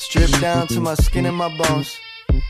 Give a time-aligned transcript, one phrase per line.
[0.00, 1.98] Stripped down to my skin and my bones.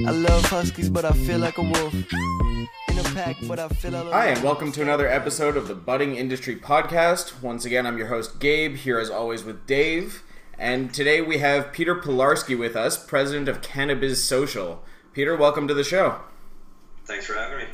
[0.07, 1.93] I love huskies, but I feel like a wolf.
[2.13, 5.75] In a pack, but I feel all Hi, and welcome to another episode of the
[5.75, 7.43] Budding Industry Podcast.
[7.43, 10.23] Once again, I'm your host, Gabe, here as always with Dave.
[10.61, 14.85] And today we have Peter Pilarski with us, president of Cannabis Social.
[15.13, 16.21] Peter, welcome to the show.
[17.05, 17.65] Thanks for having me.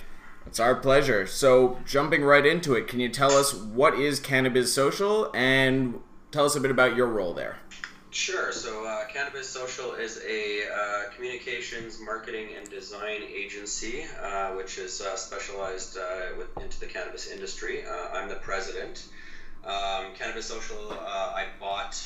[0.46, 1.27] It's our pleasure.
[1.27, 6.00] So, jumping right into it, can you tell us what is Cannabis Social and
[6.32, 7.58] tell us a bit about your role there?
[8.16, 8.50] Sure.
[8.50, 15.02] So, uh, Cannabis Social is a uh, communications, marketing, and design agency, uh, which is
[15.02, 17.84] uh, specialized uh, with, into the cannabis industry.
[17.84, 19.04] Uh, I'm the president.
[19.66, 22.00] Um, cannabis Social, I bought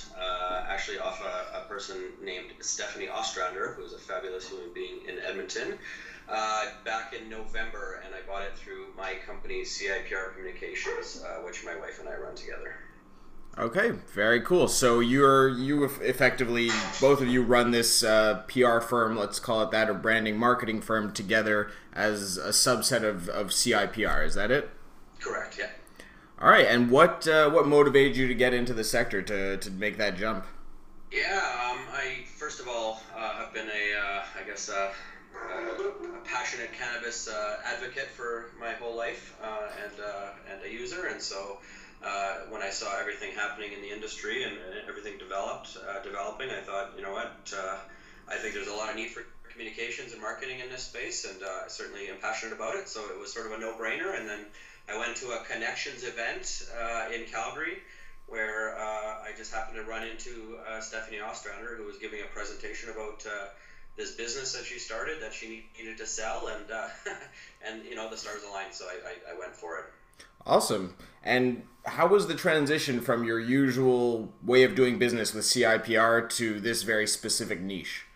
[0.68, 5.78] actually off a, a, person named Stephanie Ostrander, who's a fabulous human being in Edmonton.
[6.84, 12.00] back in November, and I bought it through my company CIPR Communications, which my wife
[12.00, 12.74] and I run together.
[13.58, 14.68] Okay, very cool.
[14.68, 19.70] So you're you effectively both of you run this uh, PR firm, let's call it
[19.72, 24.24] that, or branding marketing firm together as a subset of, of CIPR.
[24.24, 24.70] Is that it?
[25.18, 25.58] Correct.
[25.58, 25.70] Yeah.
[26.40, 26.66] All right.
[26.66, 30.16] And what uh, what motivated you to get into the sector to to make that
[30.16, 30.46] jump?
[31.12, 31.70] Yeah.
[31.70, 34.92] Um, I first of all uh, have been a uh, I guess a,
[35.34, 39.92] a, passionate cannabis uh, advocate for my whole life and
[40.50, 41.58] and a user, and so
[42.04, 46.48] uh, when I saw everything happening in the industry and, and everything developed, uh, developing,
[46.50, 47.76] I thought, you know what, uh,
[48.28, 51.42] I think there's a lot of need for communications and marketing in this space, and
[51.42, 52.88] uh, I certainly am passionate about it.
[52.88, 54.18] So it was sort of a no-brainer.
[54.18, 54.46] And then
[54.88, 57.78] I went to a connections event uh, in Calgary
[58.26, 63.26] where I just happened to run into Stephanie Ostrander, who was giving a presentation about
[63.96, 66.64] this business that she started that she needed to sell, and
[67.66, 69.84] and you know the stars aligned, so I, I, I went for it.
[70.46, 70.94] Awesome.
[71.22, 76.60] And how was the transition from your usual way of doing business with CIPR to
[76.60, 78.06] this very specific niche?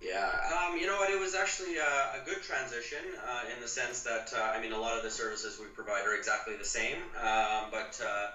[0.00, 1.10] Yeah, um, you know what?
[1.10, 2.98] It was actually a, a good transition
[3.28, 6.06] uh, in the sense that uh, I mean, a lot of the services we provide
[6.06, 8.28] are exactly the same, um, but uh,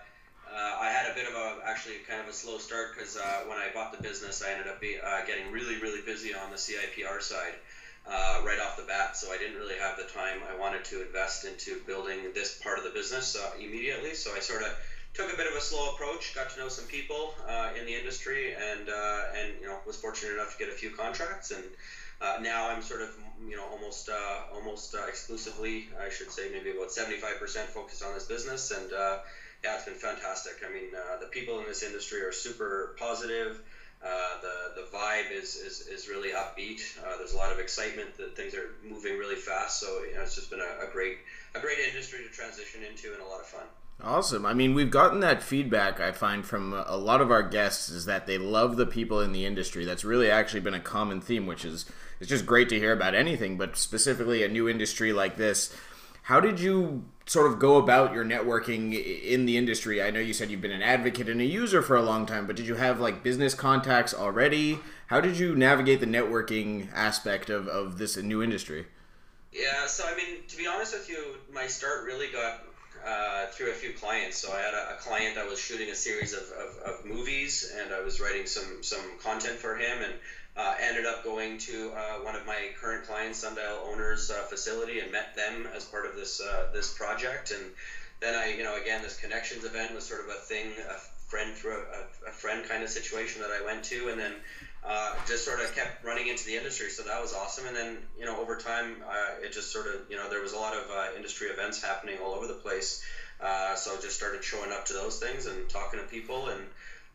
[0.51, 3.43] uh I had a bit of a actually kind of a slow start because uh,
[3.47, 6.49] when I bought the business, I ended up be, uh, getting really really busy on
[6.49, 7.55] the CIPR side
[8.07, 9.15] uh, right off the bat.
[9.15, 12.77] So I didn't really have the time I wanted to invest into building this part
[12.77, 14.13] of the business uh, immediately.
[14.13, 14.69] So I sort of
[15.13, 17.93] took a bit of a slow approach, got to know some people uh, in the
[17.93, 21.51] industry, and uh, and you know was fortunate enough to get a few contracts.
[21.51, 21.63] And
[22.21, 23.15] uh, now I'm sort of
[23.47, 28.25] you know almost uh, almost exclusively, I should say, maybe about 75% focused on this
[28.25, 28.71] business.
[28.71, 28.89] And
[29.63, 30.63] yeah, it's been fantastic.
[30.67, 33.59] I mean, the people in this industry are super positive.
[34.03, 36.81] Uh, the the vibe is, is, is really upbeat.
[37.03, 39.79] Uh, there's a lot of excitement that things are moving really fast.
[39.79, 41.17] So you know, it's just been a, a, great
[41.53, 43.65] a great industry to transition into and a lot of fun.
[44.03, 44.47] Awesome.
[44.47, 48.05] I mean, we've gotten that feedback I find from a lot of our guests is
[48.05, 49.85] that they love the people in the industry.
[49.85, 51.85] That's really actually been a common theme, which is
[52.19, 55.75] it's just great to hear about anything, but specifically a new industry like this.
[56.23, 58.93] How did you sort of go about your networking
[59.23, 60.01] in the industry?
[60.01, 62.47] I know you said you've been an advocate and a user for a long time,
[62.47, 64.79] but did you have like business contacts already?
[65.07, 68.85] How did you navigate the networking aspect of, of this new industry?
[69.51, 72.63] Yeah, so I mean, to be honest with you, my start really got
[73.05, 74.37] uh, through a few clients.
[74.37, 77.73] So I had a, a client that was shooting a series of, of, of, movies,
[77.77, 80.13] and I was writing some some content for him, and
[80.57, 84.99] uh, ended up going to uh, one of my current clients, Sundial Growers uh, facility,
[84.99, 87.51] and met them as part of this uh, this project.
[87.51, 87.61] And
[88.19, 90.97] then I, you know, again, this connections event was sort of a thing, a
[91.29, 94.33] friend through a, a friend kind of situation that I went to, and then
[94.83, 96.89] uh, just sort of kept running into the industry.
[96.89, 97.67] So that was awesome.
[97.67, 100.51] And then, you know, over time, uh, it just sort of, you know, there was
[100.51, 103.01] a lot of industry events happening all over the place.
[103.75, 106.61] so just started showing up to those things and talking to people and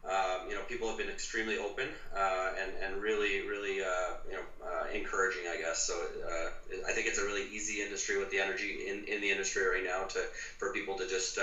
[0.09, 4.35] um, you know, people have been extremely open uh, and, and really, really, uh, you
[4.35, 5.83] know, uh, encouraging, I guess.
[5.83, 6.51] So uh,
[6.89, 9.85] I think it's a really easy industry with the energy in, in the industry right
[9.85, 10.21] now to
[10.59, 11.43] for people to just uh,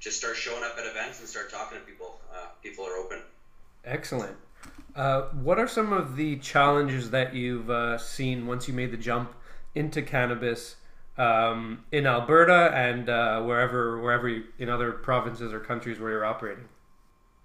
[0.00, 2.18] just start showing up at events and start talking to people.
[2.32, 3.20] Uh, people are open.
[3.84, 4.36] Excellent.
[5.42, 9.32] what are some of the challenges that you've seen once you made the jump
[9.76, 10.76] into cannabis
[11.16, 13.06] um, in Alberta and
[13.46, 16.64] wherever, wherever you, in other provinces or countries where you're operating?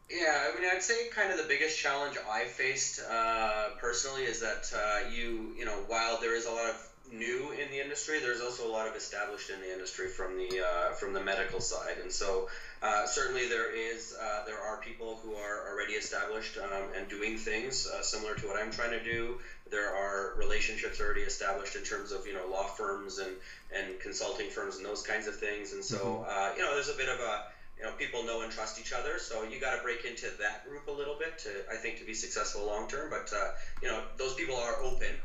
[0.10, 4.40] Yeah, I mean, I'd say kind of the biggest challenge I faced uh, personally is
[4.40, 8.19] that uh, you, you know, while there is a lot of new in the industry,
[8.19, 11.60] there's also a lot of established in the industry from the uh, from the medical
[11.60, 12.50] side, and so
[12.84, 17.38] uh, certainly there is uh, there are people who are already established um, and doing
[17.38, 19.40] things uh, similar to what I'm trying to do.
[19.72, 23.31] There are relationships already established in terms of you know law firms and
[23.74, 25.98] and consulting firms and those kinds of things, and so
[26.28, 26.57] mm-hmm.
[26.57, 27.44] you know there's a bit of a
[27.77, 29.19] you know people know and trust each other.
[29.19, 32.06] So you got to break into that group a little bit to I think to
[32.06, 33.10] be successful long term.
[33.10, 33.51] But uh,
[33.81, 35.16] you know those people are open,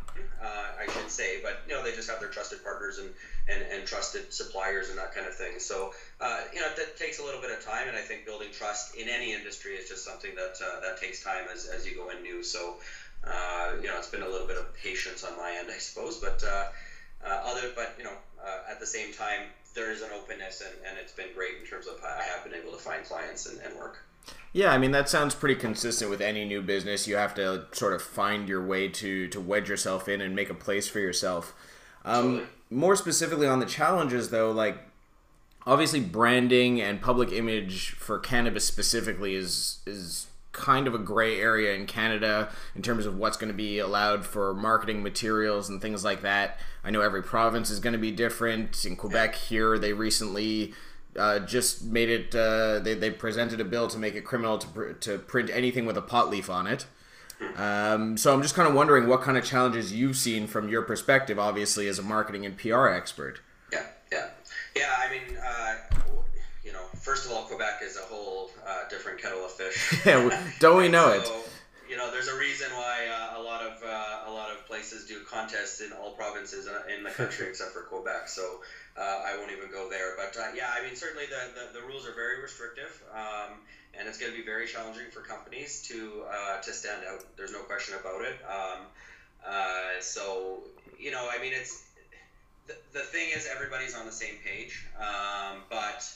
[0.42, 1.40] uh, I should say.
[1.42, 3.10] But you know they just have their trusted partners and
[3.48, 5.58] and, and trusted suppliers and that kind of thing.
[5.58, 8.48] So uh, you know that takes a little bit of time, and I think building
[8.52, 11.94] trust in any industry is just something that uh, that takes time as, as you
[11.94, 12.42] go in new.
[12.42, 12.76] So
[13.24, 16.18] uh, you know it's been a little bit of patience on my end, I suppose,
[16.18, 16.42] but.
[17.24, 18.12] Uh, other, but you know,
[18.70, 19.40] at the same time,
[19.74, 22.54] there is an openness and, and it's been great in terms of I have been
[22.54, 24.04] able to find clients and, and work.
[24.52, 27.06] Yeah, I mean that sounds pretty consistent with any new business.
[27.06, 30.50] You have to sort of find your way to to wedge yourself in and make
[30.50, 31.54] a place for yourself.
[32.04, 32.46] Um.
[32.72, 34.78] More specifically on the challenges, though, like
[35.66, 41.74] obviously branding and public image for cannabis specifically is is kind of a gray area
[41.74, 46.04] in Canada in terms of what's going to be allowed for marketing materials and things
[46.04, 46.58] like that.
[46.82, 48.84] I know every province is going to be different.
[48.84, 50.74] In Quebec, here they recently
[51.16, 52.34] uh, just made it.
[52.34, 55.86] Uh, they they presented a bill to make it criminal to pr- to print anything
[55.86, 56.86] with a pot leaf on it.
[57.56, 60.82] Um, so I'm just kind of wondering what kind of challenges you've seen from your
[60.82, 63.40] perspective, obviously as a marketing and PR expert.
[63.72, 64.28] Yeah, yeah,
[64.76, 64.94] yeah.
[64.98, 65.76] I mean, uh,
[66.64, 68.19] you know, first of all, Quebec is a whole
[69.10, 70.00] different kettle of fish.
[70.06, 71.50] yeah, don't we know so, it?
[71.88, 75.06] You know, there's a reason why uh, a lot of uh, a lot of places
[75.06, 78.28] do contests in all provinces in the country except for Quebec.
[78.28, 78.60] So
[78.96, 80.14] uh, I won't even go there.
[80.16, 83.02] But uh, yeah, I mean, certainly the, the, the rules are very restrictive.
[83.12, 83.58] Um,
[83.98, 87.24] and it's going to be very challenging for companies to uh, to stand out.
[87.36, 88.36] There's no question about it.
[88.48, 88.86] Um,
[90.00, 90.60] so
[90.98, 91.84] you know, I mean, it's
[92.68, 96.06] the, the thing is everybody's on the same page, um, but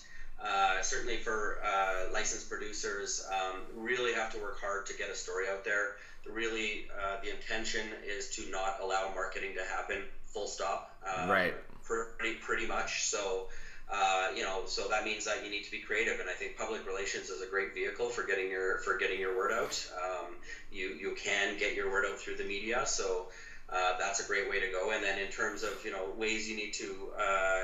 [0.42, 5.14] uh, certainly for uh, licensed producers, um, really have to work hard to get a
[5.14, 5.96] story out there.
[6.26, 10.02] The really, uh, the intention is to not allow marketing to happen.
[10.26, 10.96] Full stop.
[11.06, 11.54] Uh, right.
[11.84, 13.04] Pretty, pretty much.
[13.04, 13.48] So,
[13.92, 16.56] uh, you know, so that means that you need to be creative, and I think
[16.56, 19.90] public relations is a great vehicle for getting your for getting your word out.
[20.02, 20.36] Um,
[20.72, 23.28] you you can get your word out through the media, so.
[23.66, 24.92] Uh, that's a great way to go.
[24.92, 27.62] And then in terms of you know ways you need to uh,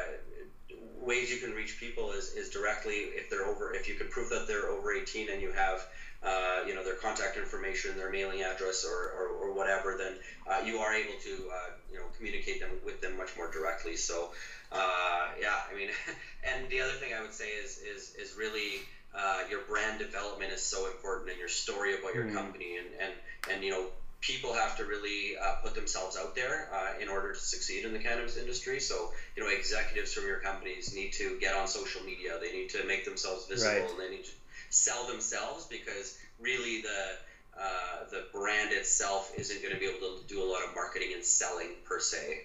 [1.00, 4.28] ways you can reach people is, is directly if they're over if you can prove
[4.30, 5.86] that they're over 18 and you have
[6.22, 10.14] uh, you know their contact information their mailing address or, or, or whatever then
[10.46, 13.96] uh, you are able to uh, you know communicate them with them much more directly
[13.96, 14.30] so
[14.72, 15.88] uh, yeah I mean
[16.44, 18.80] and the other thing I would say is is, is really
[19.14, 22.34] uh, your brand development is so important and your story about your mm.
[22.34, 23.12] company and, and
[23.50, 23.86] and you know
[24.20, 27.92] people have to really uh, put themselves out there uh, in order to succeed in
[27.92, 28.78] the cannabis industry.
[28.78, 32.32] So, you know, executives from your companies need to get on social media.
[32.40, 33.90] They need to make themselves visible, right.
[33.90, 34.30] and they need to
[34.68, 37.16] sell themselves because really the
[37.60, 41.10] uh, the brand itself isn't going to be able to do a lot of marketing
[41.14, 42.44] and selling per se.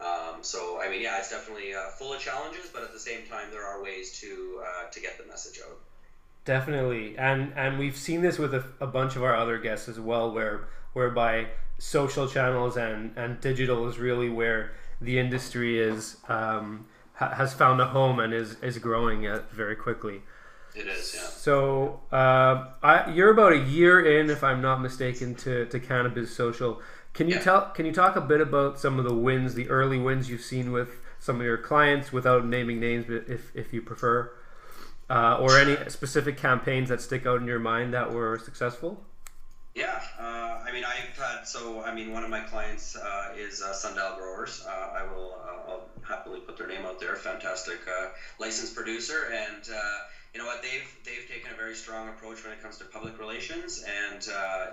[0.00, 3.26] Um, so, I mean, yeah, it's definitely uh, full of challenges, but at the same
[3.26, 5.78] time, there are ways to uh, to get the message out.
[6.44, 9.98] Definitely, and and we've seen this with a, a bunch of our other guests as
[9.98, 11.48] well, where whereby
[11.78, 17.80] social channels and, and digital is really where the industry is um, ha- has found
[17.80, 20.22] a home and is, is growing very quickly.
[20.74, 21.20] It is, yeah.
[21.22, 26.34] So uh, I, you're about a year in, if I'm not mistaken, to, to cannabis
[26.34, 26.80] social.
[27.12, 27.42] Can you yeah.
[27.42, 27.70] tell?
[27.70, 30.72] Can you talk a bit about some of the wins, the early wins you've seen
[30.72, 34.32] with some of your clients, without naming names, but if if you prefer,
[35.08, 39.00] uh, or any specific campaigns that stick out in your mind that were successful?
[39.76, 40.43] Yeah, uh,
[40.74, 41.82] mean, I've had so.
[41.82, 44.60] I mean, one of my clients uh, is uh, Sundial Growers.
[44.66, 47.14] Uh, I will, uh, I'll happily put their name out there.
[47.14, 48.08] Fantastic uh,
[48.40, 49.62] licensed producer, and
[50.34, 50.62] you know what?
[50.62, 54.26] They've they've taken a very strong approach when it comes to public relations, and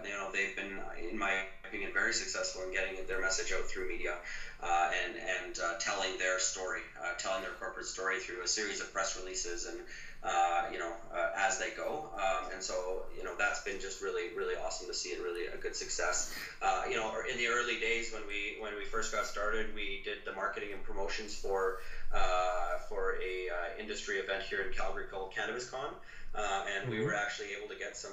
[0.03, 3.87] you know they've been, in my opinion, very successful in getting their message out through
[3.87, 4.15] media,
[4.63, 6.81] and and telling their story,
[7.19, 9.77] telling their corporate story through a series of press releases and
[10.23, 12.09] uh, you know, uh, as they go.
[12.15, 15.47] Um, and so, you know, that's been just really, really awesome to see and really
[15.47, 16.33] a good success.
[16.61, 20.01] Uh, you know, in the early days when we when we first got started, we
[20.05, 21.77] did the marketing and promotions for
[22.13, 25.89] uh, for a uh, industry event here in Calgary called Cannabis Con.
[26.33, 26.91] Uh, and mm-hmm.
[26.91, 28.11] we were actually able to get some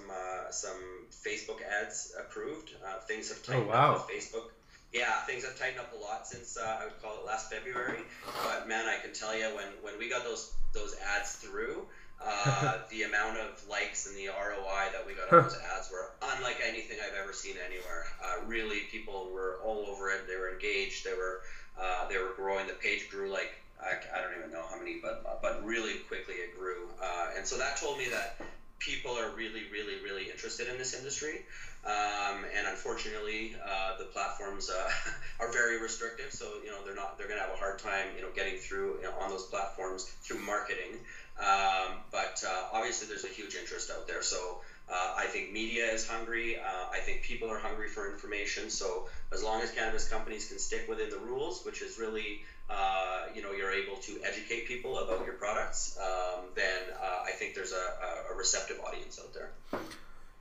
[0.51, 0.81] some
[1.13, 2.71] Facebook ads approved.
[3.07, 3.95] things have tightened oh, wow.
[3.95, 4.49] up with Facebook
[4.93, 8.01] yeah, things have tightened up a lot since uh, I would call it last February.
[8.45, 11.85] But man, I can tell you when when we got those those ads through,
[12.23, 16.11] uh, the amount of likes and the ROI that we got on those ads were
[16.23, 18.07] unlike anything I've ever seen anywhere.
[18.23, 20.27] Uh, really, people were all over it.
[20.27, 21.05] They were engaged.
[21.05, 21.43] They were
[21.79, 22.67] uh, they were growing.
[22.67, 26.35] The page grew like I, I don't even know how many, but but really quickly
[26.35, 26.89] it grew.
[27.01, 28.41] Uh, and so that told me that
[28.79, 31.43] people are really, really, really interested in this industry.
[31.85, 34.91] Um, and unfortunately, uh, the platforms uh,
[35.41, 36.33] are very restrictive.
[36.33, 38.57] So you know they're not they're going to have a hard time you know getting
[38.57, 40.99] through you know, on those platforms through marketing.
[41.39, 44.23] Um, but uh, obviously, there's a huge interest out there.
[44.23, 44.59] So
[44.91, 46.57] uh, I think media is hungry.
[46.57, 48.71] Uh, I think people are hungry for information.
[48.71, 53.27] So as long as cannabis companies can stick within the rules, which is really, uh,
[53.35, 57.55] you know, you're able to educate people about your products, um, then uh, I think
[57.55, 59.51] there's a, a receptive audience out there.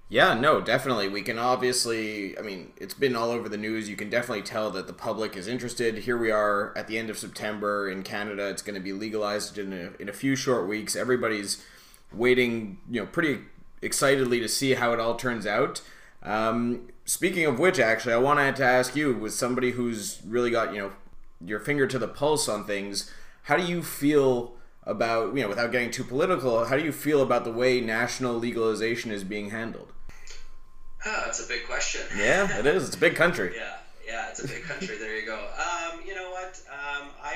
[0.10, 1.10] Yeah, no, definitely.
[1.10, 3.90] We can obviously, I mean, it's been all over the news.
[3.90, 5.98] You can definitely tell that the public is interested.
[5.98, 8.48] Here we are at the end of September in Canada.
[8.48, 10.96] It's going to be legalized in a, in a few short weeks.
[10.96, 11.62] Everybody's
[12.14, 13.42] waiting, you know, pretty
[13.82, 15.82] excitedly to see how it all turns out.
[16.24, 20.74] Um, speaking of which, actually, I wanted to ask you, with somebody who's really got,
[20.74, 20.92] you know,
[21.40, 23.12] your finger to the pulse on things,
[23.44, 27.22] how do you feel about, you know, without getting too political, how do you feel
[27.22, 29.92] about the way national legalization is being handled?
[31.06, 32.02] Ah, that's a big question.
[32.18, 32.88] Yeah, it is.
[32.88, 33.54] It's a big country.
[33.56, 34.98] yeah, yeah, it's a big country.
[34.98, 35.47] there you go.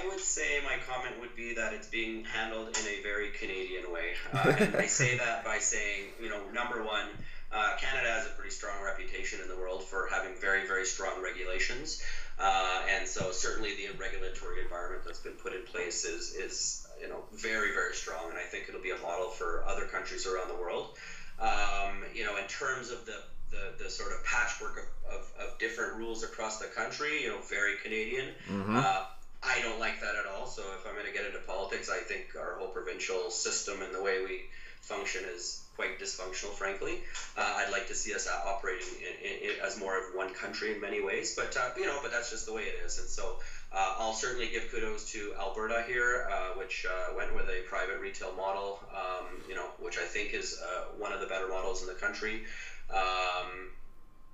[0.01, 3.91] I would say my comment would be that it's being handled in a very Canadian
[3.91, 7.07] way, uh, and I say that by saying, you know, number one.
[7.53, 11.21] Uh, Canada has a pretty strong reputation in the world for having very, very strong
[11.21, 12.01] regulations,
[12.39, 17.09] uh, and so certainly the regulatory environment that's been put in place is is you
[17.09, 20.47] know very, very strong, and I think it'll be a model for other countries around
[20.47, 20.95] the world.
[21.41, 23.17] Um, you know, in terms of the
[23.51, 27.39] the, the sort of patchwork of, of, of, different rules across the country, you know,
[27.49, 28.29] very Canadian.
[28.49, 28.77] Mm-hmm.
[28.77, 29.03] Uh,
[29.43, 30.45] I don't like that at all.
[30.45, 33.93] So if I'm going to get into politics, I think our whole provincial system and
[33.93, 34.43] the way we
[34.81, 36.99] function is quite dysfunctional, frankly.
[37.35, 40.73] Uh, I'd like to see us operating in, in, in, as more of one country
[40.73, 42.99] in many ways, but uh, you know, but that's just the way it is.
[42.99, 43.37] And so
[43.71, 47.99] uh, I'll certainly give kudos to Alberta here, uh, which uh, went with a private
[47.99, 51.81] retail model, um, you know, which I think is uh, one of the better models
[51.81, 52.43] in the country.
[52.89, 53.69] Um,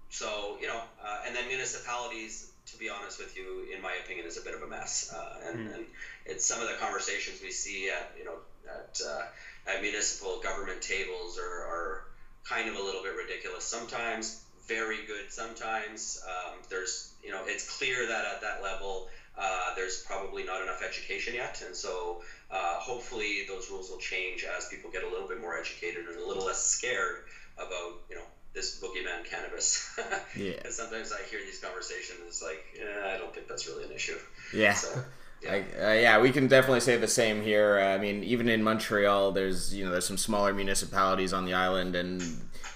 [0.09, 0.81] so you know,
[1.25, 4.61] and then municipalities, to be honest with you, in my opinion, is a bit of
[4.61, 5.11] a mess.
[5.13, 5.75] Uh, and, mm.
[5.75, 5.85] and
[6.25, 9.23] it's some of the conversations we see at you know at uh,
[9.71, 12.03] at municipal government tables are, are
[12.43, 14.41] kind of a little bit ridiculous sometimes.
[14.67, 16.21] Very good sometimes.
[16.27, 19.07] Um, there's you know it's clear that at that level.
[19.37, 24.43] Uh, there's probably not enough education yet, and so uh, hopefully those rules will change
[24.43, 28.15] as people get a little bit more educated and a little less scared about you
[28.15, 28.25] know
[28.57, 29.97] this boogeyman cannabis.
[30.35, 30.53] yeah.
[30.57, 33.91] Because sometimes I hear these conversations, it's like, eh, I don't think that's really an
[33.91, 34.17] issue.
[34.53, 34.73] Yeah.
[34.73, 35.03] So,
[35.43, 35.53] yeah.
[35.53, 37.79] I, uh, yeah, we can definitely say the same here.
[37.79, 41.53] Uh, I mean, even in Montreal, there's you know there's some smaller municipalities on the
[41.53, 42.21] island, and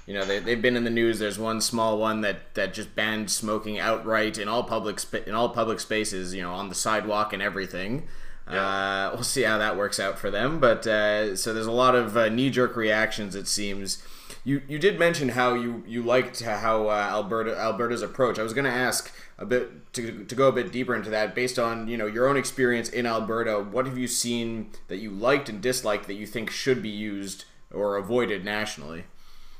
[0.05, 1.17] you know they, they've been in the news.
[1.17, 5.33] There's one small one that, that just banned smoking outright in all public spa- in
[5.33, 8.07] all public spaces, you know, on the sidewalk and everything.
[8.49, 9.07] Yeah.
[9.07, 10.59] Uh, we'll see how that works out for them.
[10.59, 14.03] But uh, so there's a lot of uh, knee jerk reactions, it seems.
[14.43, 18.39] You you did mention how you you liked how uh, Alberta Alberta's approach.
[18.39, 21.35] I was going to ask a bit to, to go a bit deeper into that
[21.35, 23.59] based on you know your own experience in Alberta.
[23.59, 27.45] What have you seen that you liked and disliked that you think should be used
[27.71, 29.03] or avoided nationally?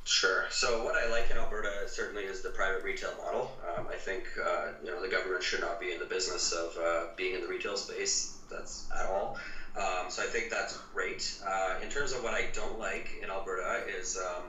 [0.03, 0.45] Sure.
[0.49, 3.51] So what I like in Alberta certainly is the private retail model.
[3.77, 6.75] Um, I think uh, you know the government should not be in the business of
[6.83, 8.39] uh, being in the retail space.
[8.49, 9.37] That's at all.
[9.77, 11.39] Um, so I think that's great.
[11.47, 14.43] Uh, in terms of what I don't like in Alberta is um,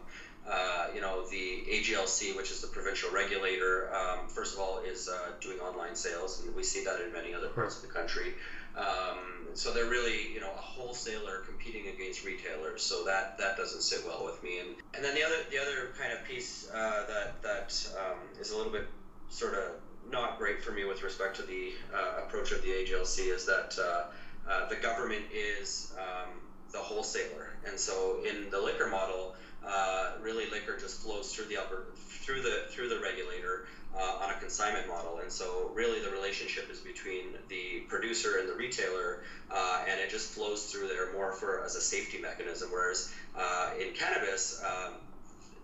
[0.49, 5.09] uh, you know, the AGLC, which is the provincial regulator, um, first of all, is
[5.09, 8.35] uh, doing online sales, and we see that in many other parts of the country.
[8.77, 12.83] Um, so they're really, you know, a wholesaler competing against retailers.
[12.83, 14.59] So that that doesn't sit well with me.
[14.59, 18.51] And and then the other the other kind of piece uh, that that um, is
[18.51, 18.89] a little bit
[19.29, 19.73] sort of
[20.11, 23.79] not great for me with respect to the uh, approach of the AGLC is that
[23.79, 26.31] uh, the government is um,
[26.73, 31.57] the wholesaler, and so in the liquor model uh, really liquor just flows through the
[31.57, 33.67] upper through the through the regulator
[33.97, 38.49] uh, on a consignment model, and so really the relationship is between the producer and
[38.49, 42.71] the retailer, uh, and it just flows through there more for as a safety mechanism.
[42.71, 44.95] Whereas uh, in cannabis, um,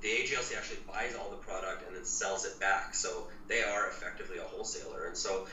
[0.03, 3.89] the AGLC actually buys all the product and then sells it back, so they are
[3.89, 5.47] effectively a wholesaler, and so.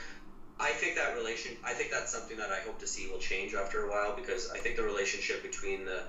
[0.58, 1.58] I think that relation.
[1.66, 4.50] I think that's something that I hope to see will change after a while because
[4.50, 6.04] I think the relationship between the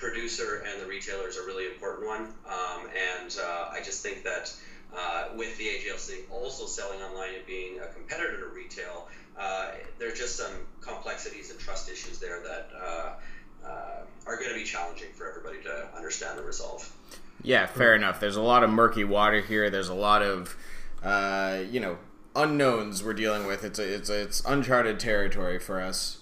[0.00, 2.22] producer and the retailer is a really important one.
[2.48, 2.88] Um,
[3.20, 4.52] and uh, I just think that
[4.96, 10.08] uh, with the AGLC also selling online and being a competitor to retail, uh, there
[10.08, 13.12] are just some complexities and trust issues there that uh,
[13.64, 16.90] uh, are going to be challenging for everybody to understand and resolve.
[17.42, 18.20] Yeah, fair enough.
[18.20, 19.70] There's a lot of murky water here.
[19.70, 20.56] There's a lot of,
[21.02, 21.98] uh, you know,
[22.34, 23.64] unknowns we're dealing with.
[23.64, 26.19] It's a, it's a, it's uncharted territory for us.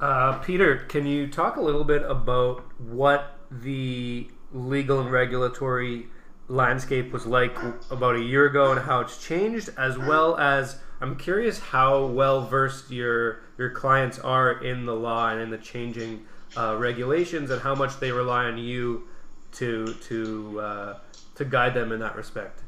[0.00, 6.08] Uh, Peter, can you talk a little bit about what the legal and regulatory
[6.48, 7.56] landscape was like
[7.90, 12.46] about a year ago and how it's changed, as well as I'm curious how well
[12.46, 16.26] versed your your clients are in the law and in the changing
[16.56, 19.08] uh, regulations and how much they rely on you
[19.52, 20.98] to to uh,
[21.34, 22.62] to guide them in that respect.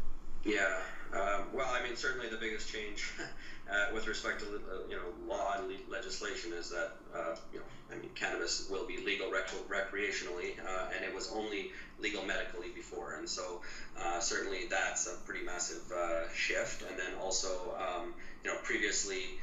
[0.44, 0.78] Yeah.
[1.12, 3.12] Um, well, I mean, certainly the biggest change
[3.70, 7.58] uh, with respect to uh, you know law and le- legislation is that uh, you
[7.58, 12.22] know I mean cannabis will be legal rec- recreationally, uh, and it was only legal
[12.22, 13.60] medically before, and so
[13.98, 16.82] uh, certainly that's a pretty massive uh, shift.
[16.82, 18.12] And then also um,
[18.44, 19.34] you know previously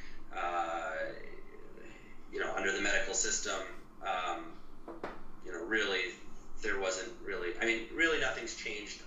[2.32, 3.62] you know under the medical system
[4.02, 4.54] um,
[5.46, 6.06] you know really
[6.62, 9.02] there wasn't really I mean really nothing's changed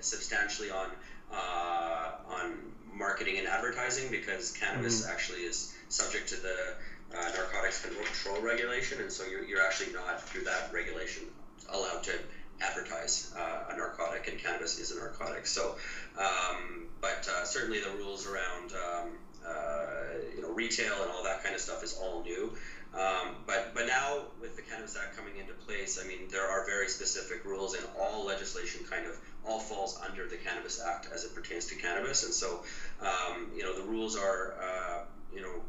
[0.00, 0.88] substantially on
[1.32, 2.54] on
[2.92, 5.12] marketing and advertising because cannabis mm-hmm.
[5.12, 6.74] actually is subject to the
[7.16, 11.22] uh, narcotics control regulation, and so you're, you're actually not through that regulation
[11.70, 12.12] allowed to
[12.60, 15.46] advertise uh, a narcotic, and cannabis is a narcotic.
[15.46, 15.76] So,
[16.18, 19.08] um, but uh, certainly the rules around um,
[19.46, 19.84] uh,
[20.34, 22.52] you know retail and all that kind of stuff is all new.
[22.94, 26.64] Um, but but now with the Cannabis Act coming into place, I mean there are
[26.64, 31.24] very specific rules, and all legislation kind of all falls under the Cannabis Act as
[31.24, 32.24] it pertains to cannabis.
[32.24, 32.60] And so,
[33.00, 34.98] um, you know, the rules are, uh,
[35.34, 35.62] you know,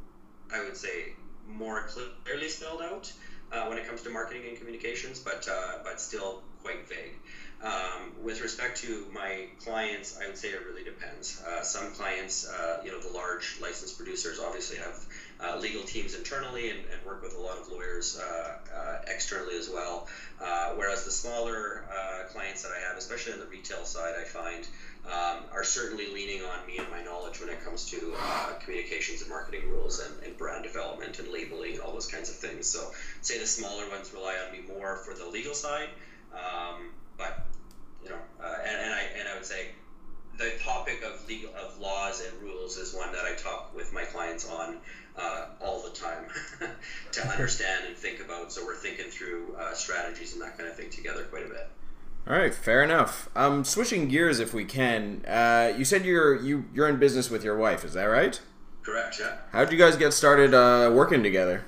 [0.53, 1.13] I would say
[1.47, 1.87] more
[2.23, 3.11] clearly spelled out
[3.51, 7.13] uh, when it comes to marketing and communications, but uh, but still quite vague.
[7.61, 11.41] Um, with respect to my clients, I would say it really depends.
[11.41, 15.05] Uh, some clients, uh, you know, the large licensed producers obviously have
[15.39, 19.57] uh, legal teams internally and, and, work with a lot of lawyers uh, uh, externally
[19.57, 20.07] as well.
[20.41, 21.83] Uh, whereas the smaller
[22.31, 24.67] clients that I have, especially on the retail side, I find
[25.05, 28.13] um, are certainly leaning on me and my knowledge when it comes to
[28.63, 32.65] communications and marketing rules and, and, brand development and labeling all those kinds of things.
[32.65, 35.89] So, say the smaller ones rely on me more for the legal side.
[36.33, 37.45] Um, but
[38.03, 39.69] you know, uh, and, and I and I would say
[40.37, 44.03] the topic of legal of laws and rules is one that I talk with my
[44.03, 44.77] clients on
[45.17, 46.25] uh, all the time
[47.11, 48.51] to understand and think about.
[48.51, 51.69] So we're thinking through uh, strategies and that kind of thing together quite a bit.
[52.27, 53.29] All right, fair enough.
[53.35, 55.23] Um, switching gears, if we can.
[55.27, 57.85] Uh, you said you're you you're in business with your wife.
[57.85, 58.39] Is that right?
[58.81, 59.19] Correct.
[59.19, 59.37] Yeah.
[59.51, 61.65] How did you guys get started uh, working together?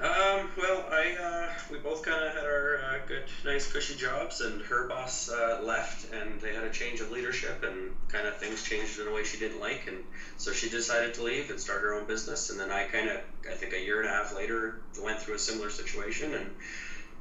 [0.00, 4.40] Um, well, I uh, we both kind of had our uh, good, nice, cushy jobs,
[4.42, 8.36] and her boss uh, left, and they had a change of leadership, and kind of
[8.36, 10.04] things changed in a way she didn't like, and
[10.36, 12.50] so she decided to leave and start her own business.
[12.50, 15.34] And then I kind of, I think, a year and a half later, went through
[15.34, 16.46] a similar situation, and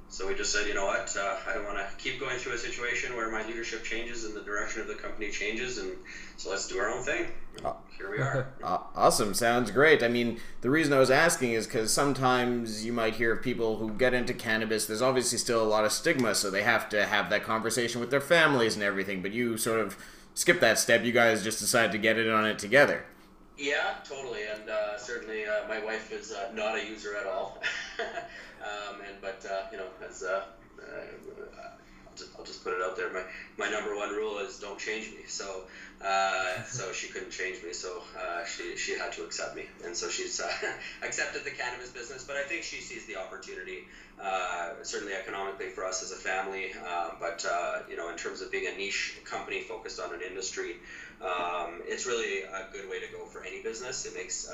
[0.10, 2.54] so we just said, you know what, uh, I don't want to keep going through
[2.54, 5.94] a situation where my leadership changes and the direction of the company changes, and
[6.36, 7.28] so let's do our own thing.
[7.64, 8.52] Uh, here we are.
[8.96, 10.02] awesome, sounds great.
[10.02, 13.78] I mean, the reason I was asking is because sometimes you might hear of people
[13.78, 14.88] who get into cannabis.
[14.88, 18.10] There's obviously still a lot of stigma, so they have to have that conversation with
[18.10, 19.22] their families and everything.
[19.22, 19.96] But you sort of
[20.34, 21.04] skip that step.
[21.04, 23.06] You guys just decided to get it on it together.
[23.60, 27.62] Yeah, totally, and uh, certainly uh, my wife is uh, not a user at all.
[28.62, 30.44] Um, and but uh, you know, as uh,
[30.82, 31.70] uh,
[32.38, 33.10] I'll just, put it out there.
[33.12, 33.24] My
[33.58, 35.24] my number one rule is don't change me.
[35.28, 35.64] So
[36.02, 37.74] uh, so she couldn't change me.
[37.74, 40.52] So uh, she she had to accept me, and so she's uh,
[41.02, 42.24] accepted the cannabis business.
[42.24, 43.86] But I think she sees the opportunity,
[44.22, 46.74] uh, certainly economically for us as a family.
[46.86, 50.22] Uh, but uh, you know, in terms of being a niche company focused on an
[50.22, 50.76] industry.
[51.22, 54.06] Um, it's really a good way to go for any business.
[54.06, 54.50] It makes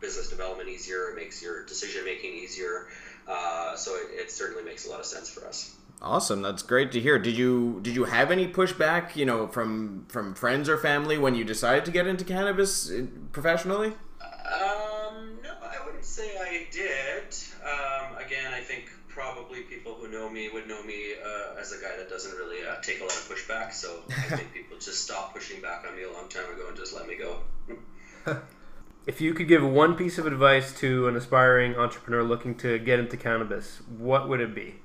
[0.00, 1.08] business development easier.
[1.08, 2.88] It makes your decision making easier.
[3.26, 5.70] Uh, so it, it certainly makes a lot of sense for us.
[6.02, 7.18] Awesome, that's great to hear.
[7.18, 11.34] Did you did you have any pushback, you know, from from friends or family when
[11.34, 13.88] you decided to get into cannabis uh, professionally?
[14.18, 17.34] Um, no, I wouldn't say I did.
[17.62, 21.82] Um, again, I think probably people who know me would know me uh, as a
[21.82, 23.72] guy that doesn't really uh, take a lot of pushback.
[23.74, 26.76] So I think people just stopped pushing back on me a long time ago and
[26.76, 27.40] just let me go.
[29.06, 33.00] If you could give one piece of advice to an aspiring entrepreneur looking to get
[33.00, 34.76] into cannabis, what would it be?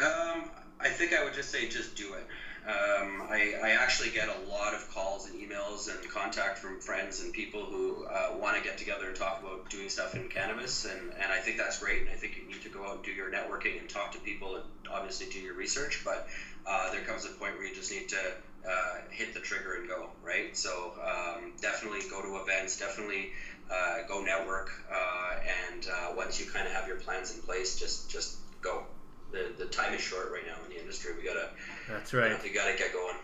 [0.00, 2.26] Um, I think I would just say just do it.
[2.66, 7.20] Um, I, I, actually get a lot of calls and emails and contact from friends
[7.20, 10.84] and people who uh, want to get together and talk about doing stuff in cannabis,
[10.84, 12.02] and, and I think that's great.
[12.02, 14.18] And I think you need to go out and do your networking and talk to
[14.18, 16.02] people and obviously do your research.
[16.04, 16.28] But
[16.66, 18.32] uh, there comes a point where you just need to
[18.68, 20.54] uh, hit the trigger and go, right?
[20.54, 23.32] So um, definitely go to events, definitely
[23.70, 25.36] uh, go network, uh,
[25.72, 28.84] and uh, once you kind of have your plans in place, just just go.
[29.32, 31.12] The, the time is short right now in the industry.
[31.16, 31.48] We gotta.
[31.88, 32.32] That's right.
[32.44, 33.16] You, gotta get going.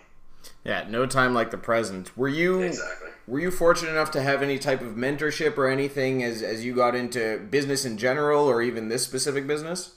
[0.64, 2.16] Yeah, no time like the present.
[2.16, 3.10] Were you exactly?
[3.26, 6.74] Were you fortunate enough to have any type of mentorship or anything as as you
[6.74, 9.94] got into business in general, or even this specific business?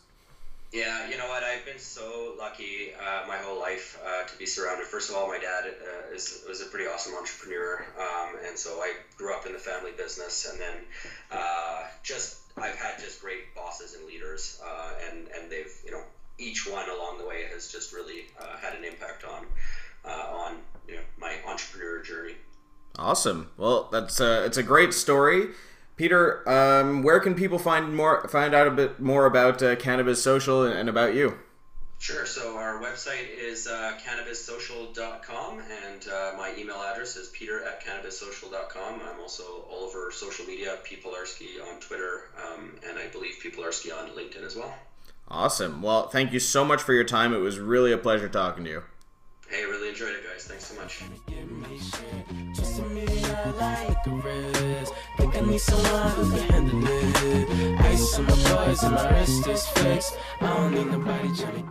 [0.71, 1.43] Yeah, you know what?
[1.43, 2.91] I've been so lucky
[3.79, 4.85] life uh, to be surrounded.
[4.85, 8.79] First of all, my dad uh, is, was a pretty awesome entrepreneur, um, and so
[8.79, 10.75] I grew up in the family business, and then
[11.31, 16.01] uh, just I've had just great bosses and leaders, uh, and and they've you know
[16.37, 19.45] each one along the way has just really uh, had an impact on
[20.05, 22.35] on you know my entrepreneur journey.
[22.97, 23.49] Awesome.
[23.55, 25.49] Well, that's a, it's a great story.
[25.95, 30.23] Peter, um, where can people find more find out a bit more about uh, Cannabis
[30.23, 31.37] Social and, and, about you?
[31.99, 32.25] Sure.
[32.25, 39.01] So our website is uh, cannabissocial.com, and uh, my email address is peter at cannabissocial.com.
[39.01, 40.95] I'm also all over social media, P.
[40.95, 43.49] Pilarski on Twitter, um, and I believe P.
[43.49, 44.73] Pilarski on LinkedIn as well.
[45.27, 45.81] Awesome.
[45.81, 47.33] Well, thank you so much for your time.
[47.33, 48.83] It was really a pleasure talking to you.
[49.49, 50.45] Hey, really enjoyed it, guys.
[50.45, 51.03] Thanks so much.
[55.39, 57.79] I need someone who can handle it.
[57.79, 60.17] Ice on my bars and my wrist is fixed.
[60.41, 61.69] I don't need nobody trying to get